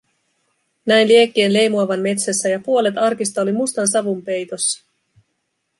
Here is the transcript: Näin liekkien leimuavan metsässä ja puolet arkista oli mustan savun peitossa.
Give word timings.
Näin 0.85 1.07
liekkien 1.07 1.53
leimuavan 1.53 1.99
metsässä 1.99 2.49
ja 2.49 2.59
puolet 2.59 2.97
arkista 2.97 3.41
oli 3.41 3.51
mustan 3.51 3.87
savun 3.87 4.21
peitossa. 4.23 4.85